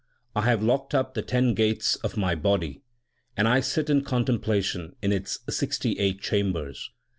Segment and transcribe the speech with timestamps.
[0.35, 2.81] I have locked up the ten gates 5 of my body,
[3.37, 6.89] And I sit in contemplation in its sixty eight chambers.